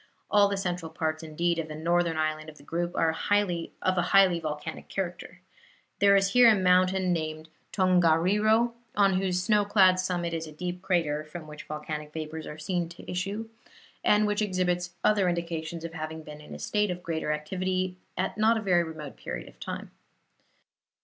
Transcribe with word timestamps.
All 0.31 0.47
the 0.47 0.57
central 0.57 0.89
parts, 0.89 1.21
indeed, 1.21 1.59
of 1.59 1.67
the 1.67 1.75
northern 1.75 2.17
island 2.17 2.49
of 2.49 2.57
the 2.57 2.63
group 2.63 2.95
are 2.97 3.09
of 3.09 3.97
a 3.97 4.01
highly 4.01 4.39
volcanic 4.39 4.89
character. 4.89 5.41
There 5.99 6.15
is 6.15 6.31
here 6.31 6.49
a 6.49 6.55
mountain 6.55 7.13
named 7.13 7.49
Tongariro, 7.71 8.71
on 8.95 9.21
whose 9.21 9.43
snow 9.43 9.63
clad 9.63 9.99
summit 9.99 10.33
is 10.33 10.47
a 10.47 10.51
deep 10.51 10.81
crater, 10.81 11.23
from 11.23 11.45
which 11.45 11.65
volcanic 11.65 12.13
vapors 12.13 12.47
are 12.47 12.57
seen 12.57 12.89
to 12.89 13.11
issue, 13.11 13.47
and 14.03 14.25
which 14.25 14.41
exhibits 14.41 14.95
other 15.03 15.29
indications 15.29 15.83
of 15.83 15.93
having 15.93 16.23
been 16.23 16.41
in 16.41 16.55
a 16.55 16.57
state 16.57 16.89
of 16.89 17.03
greater 17.03 17.31
activity 17.31 17.95
at 18.17 18.37
a 18.37 18.39
not 18.39 18.59
very 18.63 18.83
remote 18.83 19.17
period 19.17 19.47
of 19.47 19.59
time. 19.59 19.91